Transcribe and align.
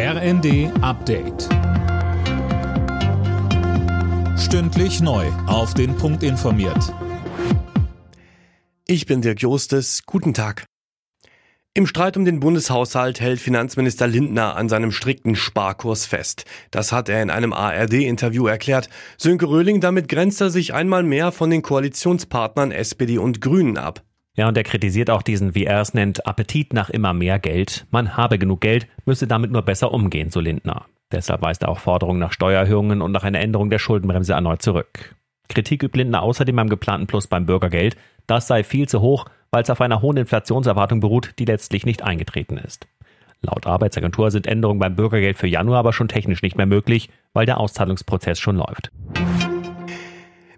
RND 0.00 0.70
Update. 0.80 1.48
Stündlich 4.38 5.00
neu. 5.00 5.26
Auf 5.48 5.74
den 5.74 5.96
Punkt 5.96 6.22
informiert. 6.22 6.94
Ich 8.86 9.06
bin 9.06 9.22
Dirk 9.22 9.42
Jostes. 9.42 10.04
Guten 10.06 10.34
Tag. 10.34 10.66
Im 11.74 11.88
Streit 11.88 12.16
um 12.16 12.24
den 12.24 12.38
Bundeshaushalt 12.38 13.18
hält 13.18 13.40
Finanzminister 13.40 14.06
Lindner 14.06 14.54
an 14.54 14.68
seinem 14.68 14.92
strikten 14.92 15.34
Sparkurs 15.34 16.06
fest. 16.06 16.44
Das 16.70 16.92
hat 16.92 17.08
er 17.08 17.20
in 17.20 17.30
einem 17.30 17.52
ARD-Interview 17.52 18.46
erklärt. 18.46 18.88
Sönke 19.16 19.48
Röhling, 19.48 19.80
damit 19.80 20.08
grenzt 20.08 20.40
er 20.40 20.50
sich 20.50 20.74
einmal 20.74 21.02
mehr 21.02 21.32
von 21.32 21.50
den 21.50 21.62
Koalitionspartnern 21.62 22.70
SPD 22.70 23.18
und 23.18 23.40
Grünen 23.40 23.76
ab. 23.76 24.04
Ja, 24.38 24.46
und 24.46 24.56
er 24.56 24.62
kritisiert 24.62 25.10
auch 25.10 25.22
diesen, 25.22 25.56
wie 25.56 25.64
er 25.64 25.80
es 25.80 25.94
nennt, 25.94 26.24
Appetit 26.24 26.72
nach 26.72 26.90
immer 26.90 27.12
mehr 27.12 27.40
Geld. 27.40 27.86
Man 27.90 28.16
habe 28.16 28.38
genug 28.38 28.60
Geld, 28.60 28.86
müsse 29.04 29.26
damit 29.26 29.50
nur 29.50 29.62
besser 29.62 29.92
umgehen, 29.92 30.30
so 30.30 30.38
Lindner. 30.38 30.84
Deshalb 31.10 31.42
weist 31.42 31.64
er 31.64 31.70
auch 31.70 31.80
Forderungen 31.80 32.20
nach 32.20 32.30
Steuererhöhungen 32.30 33.02
und 33.02 33.10
nach 33.10 33.24
einer 33.24 33.40
Änderung 33.40 33.68
der 33.68 33.80
Schuldenbremse 33.80 34.34
erneut 34.34 34.62
zurück. 34.62 35.16
Kritik 35.48 35.82
übt 35.82 35.98
Lindner 35.98 36.22
außerdem 36.22 36.56
am 36.56 36.68
geplanten 36.68 37.08
Plus 37.08 37.26
beim 37.26 37.46
Bürgergeld. 37.46 37.96
Das 38.28 38.46
sei 38.46 38.62
viel 38.62 38.88
zu 38.88 39.00
hoch, 39.00 39.24
weil 39.50 39.64
es 39.64 39.70
auf 39.70 39.80
einer 39.80 40.02
hohen 40.02 40.18
Inflationserwartung 40.18 41.00
beruht, 41.00 41.34
die 41.40 41.44
letztlich 41.44 41.84
nicht 41.84 42.04
eingetreten 42.04 42.58
ist. 42.58 42.86
Laut 43.40 43.66
Arbeitsagentur 43.66 44.30
sind 44.30 44.46
Änderungen 44.46 44.78
beim 44.78 44.94
Bürgergeld 44.94 45.36
für 45.36 45.48
Januar 45.48 45.80
aber 45.80 45.92
schon 45.92 46.06
technisch 46.06 46.42
nicht 46.42 46.56
mehr 46.56 46.66
möglich, 46.66 47.10
weil 47.32 47.46
der 47.46 47.58
Auszahlungsprozess 47.58 48.38
schon 48.38 48.54
läuft. 48.54 48.92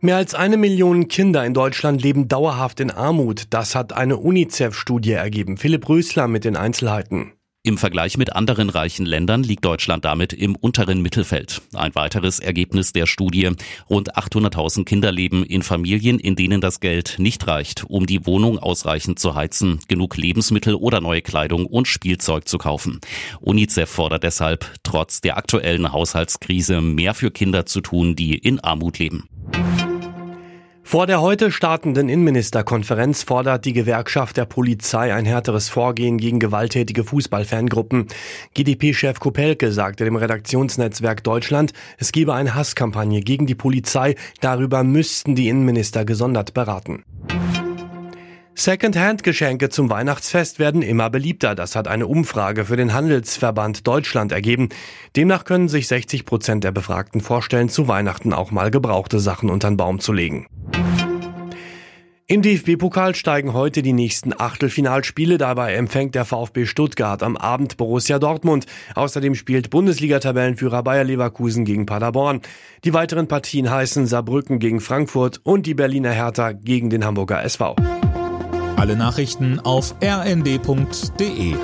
Mehr 0.02 0.16
als 0.16 0.34
eine 0.34 0.56
Million 0.56 1.08
Kinder 1.08 1.44
in 1.44 1.52
Deutschland 1.52 2.02
leben 2.02 2.26
dauerhaft 2.26 2.80
in 2.80 2.90
Armut. 2.90 3.44
Das 3.50 3.74
hat 3.74 3.92
eine 3.92 4.16
UNICEF-Studie 4.16 5.12
ergeben. 5.12 5.58
Philipp 5.58 5.86
Rösler 5.90 6.26
mit 6.26 6.46
den 6.46 6.56
Einzelheiten. 6.56 7.34
Im 7.62 7.76
Vergleich 7.76 8.16
mit 8.16 8.34
anderen 8.34 8.70
reichen 8.70 9.04
Ländern 9.04 9.42
liegt 9.42 9.66
Deutschland 9.66 10.06
damit 10.06 10.32
im 10.32 10.56
unteren 10.56 11.02
Mittelfeld. 11.02 11.60
Ein 11.74 11.94
weiteres 11.94 12.38
Ergebnis 12.38 12.94
der 12.94 13.04
Studie. 13.04 13.50
Rund 13.90 14.16
800.000 14.16 14.86
Kinder 14.86 15.12
leben 15.12 15.44
in 15.44 15.60
Familien, 15.60 16.18
in 16.18 16.36
denen 16.36 16.62
das 16.62 16.80
Geld 16.80 17.16
nicht 17.18 17.46
reicht, 17.46 17.84
um 17.84 18.06
die 18.06 18.24
Wohnung 18.24 18.58
ausreichend 18.58 19.18
zu 19.18 19.34
heizen, 19.34 19.80
genug 19.88 20.16
Lebensmittel 20.16 20.74
oder 20.74 21.02
neue 21.02 21.20
Kleidung 21.20 21.66
und 21.66 21.86
Spielzeug 21.86 22.48
zu 22.48 22.56
kaufen. 22.56 23.00
UNICEF 23.42 23.90
fordert 23.90 24.22
deshalb, 24.22 24.64
trotz 24.82 25.20
der 25.20 25.36
aktuellen 25.36 25.92
Haushaltskrise 25.92 26.80
mehr 26.80 27.12
für 27.12 27.30
Kinder 27.30 27.66
zu 27.66 27.82
tun, 27.82 28.16
die 28.16 28.38
in 28.38 28.60
Armut 28.60 28.98
leben. 28.98 29.28
Vor 30.90 31.06
der 31.06 31.20
heute 31.20 31.52
startenden 31.52 32.08
Innenministerkonferenz 32.08 33.22
fordert 33.22 33.64
die 33.64 33.72
Gewerkschaft 33.72 34.36
der 34.36 34.44
Polizei 34.44 35.14
ein 35.14 35.24
härteres 35.24 35.68
Vorgehen 35.68 36.18
gegen 36.18 36.40
gewalttätige 36.40 37.04
Fußballfangruppen. 37.04 38.08
GdP-Chef 38.54 39.20
Kopelke 39.20 39.70
sagte 39.70 40.04
dem 40.04 40.16
Redaktionsnetzwerk 40.16 41.22
Deutschland, 41.22 41.74
es 41.98 42.10
gebe 42.10 42.34
eine 42.34 42.56
Hasskampagne 42.56 43.20
gegen 43.20 43.46
die 43.46 43.54
Polizei, 43.54 44.16
darüber 44.40 44.82
müssten 44.82 45.36
die 45.36 45.48
Innenminister 45.48 46.04
gesondert 46.04 46.54
beraten. 46.54 47.04
Second-Hand-Geschenke 48.56 49.68
zum 49.68 49.90
Weihnachtsfest 49.90 50.58
werden 50.58 50.82
immer 50.82 51.08
beliebter. 51.08 51.54
Das 51.54 51.76
hat 51.76 51.86
eine 51.86 52.08
Umfrage 52.08 52.64
für 52.64 52.76
den 52.76 52.92
Handelsverband 52.92 53.86
Deutschland 53.86 54.32
ergeben. 54.32 54.70
Demnach 55.14 55.44
können 55.44 55.68
sich 55.68 55.86
60 55.86 56.26
Prozent 56.26 56.64
der 56.64 56.72
Befragten 56.72 57.20
vorstellen, 57.20 57.68
zu 57.68 57.86
Weihnachten 57.86 58.32
auch 58.32 58.50
mal 58.50 58.72
gebrauchte 58.72 59.20
Sachen 59.20 59.50
unter 59.50 59.70
den 59.70 59.76
Baum 59.76 60.00
zu 60.00 60.12
legen. 60.12 60.48
Im 62.30 62.42
DFB-Pokal 62.42 63.16
steigen 63.16 63.54
heute 63.54 63.82
die 63.82 63.92
nächsten 63.92 64.32
Achtelfinalspiele. 64.32 65.36
Dabei 65.36 65.74
empfängt 65.74 66.14
der 66.14 66.24
VfB 66.24 66.64
Stuttgart 66.64 67.24
am 67.24 67.36
Abend 67.36 67.76
Borussia 67.76 68.20
Dortmund. 68.20 68.66
Außerdem 68.94 69.34
spielt 69.34 69.70
Bundesliga-Tabellenführer 69.70 70.84
Bayer 70.84 71.02
Leverkusen 71.02 71.64
gegen 71.64 71.86
Paderborn. 71.86 72.40
Die 72.84 72.94
weiteren 72.94 73.26
Partien 73.26 73.68
heißen 73.68 74.06
Saarbrücken 74.06 74.60
gegen 74.60 74.78
Frankfurt 74.80 75.40
und 75.42 75.66
die 75.66 75.74
Berliner 75.74 76.12
Hertha 76.12 76.52
gegen 76.52 76.88
den 76.88 77.04
Hamburger 77.04 77.42
SV. 77.42 77.74
Alle 78.76 78.94
Nachrichten 78.94 79.58
auf 79.58 79.96
rnd.de 80.00 81.56